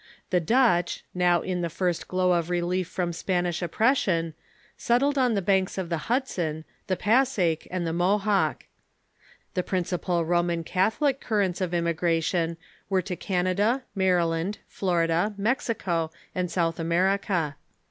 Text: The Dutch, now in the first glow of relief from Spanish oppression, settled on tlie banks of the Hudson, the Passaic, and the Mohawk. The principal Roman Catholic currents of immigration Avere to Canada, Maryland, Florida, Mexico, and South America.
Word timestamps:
The 0.31 0.39
Dutch, 0.39 1.03
now 1.13 1.41
in 1.41 1.61
the 1.61 1.69
first 1.69 2.07
glow 2.07 2.31
of 2.31 2.49
relief 2.49 2.87
from 2.87 3.13
Spanish 3.13 3.61
oppression, 3.61 4.33
settled 4.75 5.15
on 5.15 5.35
tlie 5.35 5.45
banks 5.45 5.77
of 5.77 5.89
the 5.89 6.05
Hudson, 6.09 6.65
the 6.87 6.95
Passaic, 6.97 7.67
and 7.69 7.85
the 7.85 7.93
Mohawk. 7.93 8.65
The 9.53 9.61
principal 9.61 10.25
Roman 10.25 10.63
Catholic 10.63 11.19
currents 11.21 11.61
of 11.61 11.71
immigration 11.71 12.57
Avere 12.91 13.03
to 13.03 13.15
Canada, 13.15 13.83
Maryland, 13.93 14.57
Florida, 14.65 15.35
Mexico, 15.37 16.09
and 16.33 16.49
South 16.49 16.79
America. 16.79 17.55